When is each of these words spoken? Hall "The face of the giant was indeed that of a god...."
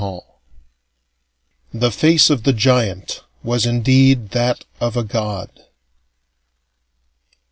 Hall 0.01 0.41
"The 1.71 1.91
face 1.91 2.31
of 2.31 2.41
the 2.41 2.53
giant 2.53 3.21
was 3.43 3.67
indeed 3.67 4.31
that 4.31 4.65
of 4.79 4.97
a 4.97 5.03
god...." 5.03 5.51